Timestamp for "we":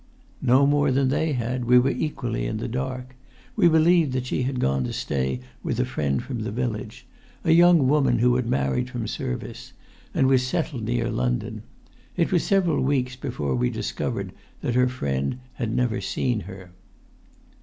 1.65-1.77, 3.55-3.67, 13.53-13.69